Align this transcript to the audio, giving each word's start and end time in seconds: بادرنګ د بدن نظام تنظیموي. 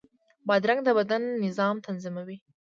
بادرنګ 0.47 0.79
د 0.83 0.89
بدن 0.97 1.21
نظام 1.45 1.75
تنظیموي. 1.85 2.37